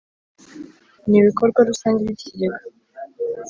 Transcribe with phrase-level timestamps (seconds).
[1.09, 2.59] n ibikorwa rusange by ikigega